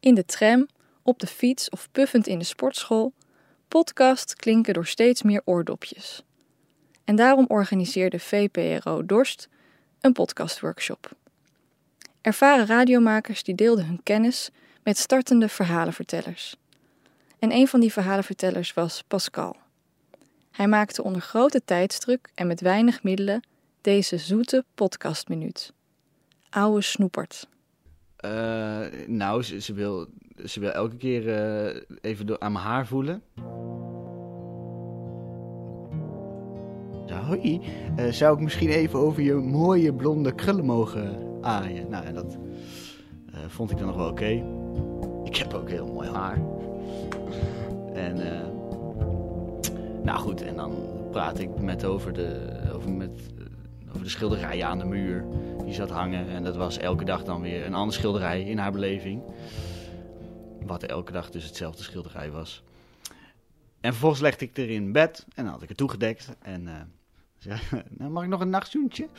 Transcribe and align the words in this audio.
In 0.00 0.14
de 0.14 0.24
tram, 0.24 0.68
op 1.02 1.18
de 1.18 1.26
fiets 1.26 1.68
of 1.68 1.88
puffend 1.92 2.26
in 2.26 2.38
de 2.38 2.44
sportschool, 2.44 3.12
podcast 3.68 4.34
klinken 4.34 4.74
door 4.74 4.86
steeds 4.86 5.22
meer 5.22 5.42
oordopjes. 5.44 6.22
En 7.04 7.16
daarom 7.16 7.44
organiseerde 7.48 8.18
VPRO 8.18 9.06
Dorst 9.06 9.48
een 10.00 10.12
podcastworkshop. 10.12 11.10
Ervaren 12.20 12.66
radiomakers 12.66 13.42
die 13.42 13.54
deelden 13.54 13.86
hun 13.86 14.00
kennis 14.02 14.50
met 14.82 14.98
startende 14.98 15.48
verhalenvertellers. 15.48 16.56
En 17.38 17.52
een 17.52 17.68
van 17.68 17.80
die 17.80 17.92
verhalenvertellers 17.92 18.74
was 18.74 19.02
Pascal. 19.08 19.56
Hij 20.50 20.68
maakte 20.68 21.02
onder 21.02 21.20
grote 21.22 21.64
tijdsdruk 21.64 22.30
en 22.34 22.46
met 22.46 22.60
weinig 22.60 23.02
middelen 23.02 23.42
deze 23.80 24.18
zoete 24.18 24.64
podcastminuut. 24.74 25.72
Oude 26.50 26.82
snoepert. 26.82 27.48
Uh, 28.24 29.06
nou, 29.06 29.42
ze, 29.42 29.72
wil, 29.72 30.06
ze 30.44 30.60
wil 30.60 30.70
elke 30.70 30.96
keer 30.96 31.26
uh, 31.26 31.82
even 32.00 32.26
door, 32.26 32.38
aan 32.38 32.52
mijn 32.52 32.64
haar 32.64 32.86
voelen. 32.86 33.22
Hoi, 37.26 37.60
uh, 37.98 38.12
zou 38.12 38.36
ik 38.36 38.42
misschien 38.42 38.68
even 38.68 38.98
over 38.98 39.22
je 39.22 39.34
mooie 39.34 39.94
blonde 39.94 40.34
krullen 40.34 40.64
mogen 40.64 41.16
aaien? 41.40 41.90
Nou, 41.90 42.04
en 42.04 42.14
dat 42.14 42.38
vond 43.46 43.70
ik 43.70 43.78
dan 43.78 43.86
nog 43.86 43.96
wel 43.96 44.10
oké. 44.10 44.44
Ik 45.24 45.36
heb 45.36 45.54
ook 45.54 45.70
heel 45.70 45.86
mooi 45.86 46.08
haar. 46.08 46.42
En, 47.94 48.16
nou 50.02 50.18
goed, 50.18 50.42
en 50.42 50.56
dan 50.56 50.72
praat 51.10 51.38
ik 51.38 51.60
met 51.60 51.84
over 51.84 52.12
de, 52.12 52.60
over 52.74 52.90
met, 52.90 53.10
de 54.08 54.14
schilderijen 54.14 54.66
aan 54.66 54.78
de 54.78 54.84
muur 54.84 55.24
die 55.64 55.74
zat 55.74 55.90
hangen. 55.90 56.28
En 56.28 56.42
dat 56.42 56.56
was 56.56 56.78
elke 56.78 57.04
dag 57.04 57.24
dan 57.24 57.40
weer 57.40 57.66
een 57.66 57.74
andere 57.74 57.98
schilderij 57.98 58.42
in 58.42 58.58
haar 58.58 58.72
beleving. 58.72 59.22
Wat 60.66 60.82
elke 60.82 61.12
dag 61.12 61.30
dus 61.30 61.44
hetzelfde 61.44 61.82
schilderij 61.82 62.30
was. 62.30 62.62
En 63.80 63.90
vervolgens 63.90 64.20
legde 64.20 64.44
ik 64.44 64.56
er 64.56 64.70
in 64.70 64.92
bed 64.92 65.26
en 65.34 65.44
dan 65.44 65.52
had 65.52 65.62
ik 65.62 65.68
het 65.68 65.76
toegedekt. 65.76 66.36
En 66.42 66.62
uh, 66.66 66.72
zei, 67.38 67.60
nou, 67.98 68.10
mag 68.10 68.22
ik 68.22 68.28
nog 68.28 68.40
een 68.40 68.50
nachtzoentje? 68.50 69.08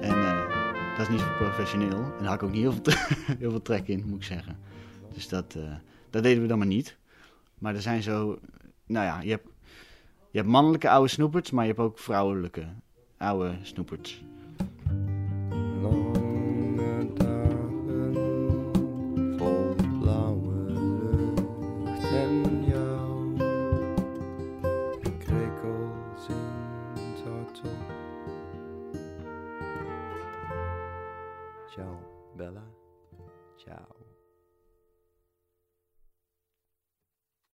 en 0.00 0.16
uh, 0.16 0.48
dat 0.96 1.08
is 1.08 1.08
niet 1.08 1.36
professioneel. 1.36 2.02
En 2.02 2.18
daar 2.18 2.26
had 2.26 2.34
ik 2.34 2.42
ook 2.42 2.52
niet 2.52 2.62
heel 2.62 2.72
veel, 2.72 2.94
heel 3.38 3.50
veel 3.50 3.62
trek 3.62 3.88
in, 3.88 4.04
moet 4.06 4.18
ik 4.18 4.24
zeggen. 4.24 4.58
Dus 5.12 5.28
dat, 5.28 5.54
uh, 5.56 5.72
dat 6.10 6.22
deden 6.22 6.42
we 6.42 6.48
dan 6.48 6.58
maar 6.58 6.66
niet. 6.66 6.98
Maar 7.58 7.74
er 7.74 7.82
zijn 7.82 8.02
zo, 8.02 8.38
nou 8.86 9.06
ja, 9.06 9.20
je 9.20 9.30
hebt, 9.30 9.48
je 10.30 10.38
hebt 10.38 10.50
mannelijke 10.50 10.88
oude 10.88 11.08
snoeperts, 11.08 11.50
maar 11.50 11.64
je 11.64 11.70
hebt 11.70 11.82
ook 11.82 11.98
vrouwelijke 11.98 12.66
oude 13.16 13.58
snoeperts. 13.62 14.24
Lange 15.80 17.12
dagen 17.14 18.14
vol 19.36 19.74
blauwe 20.00 20.54
lucht 20.70 22.12
en 22.12 22.64
jou. 22.64 23.36
Krekels 25.18 26.28
in 26.28 26.36
het 26.96 27.62
Ciao 31.74 31.98
Bella, 32.36 32.64
ciao. 33.56 33.97